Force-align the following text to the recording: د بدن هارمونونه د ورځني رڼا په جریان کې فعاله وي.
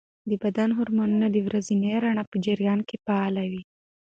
د 0.29 0.31
بدن 0.43 0.69
هارمونونه 0.77 1.27
د 1.31 1.37
ورځني 1.47 1.89
رڼا 2.03 2.23
په 2.31 2.37
جریان 2.45 2.79
کې 2.87 3.01
فعاله 3.05 3.43
وي. 3.51 3.63